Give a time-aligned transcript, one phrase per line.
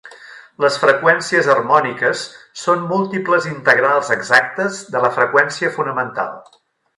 [0.63, 2.23] Les freqüències harmòniques
[2.61, 6.35] són múltiples integrals exactes de la freqüència fonamental.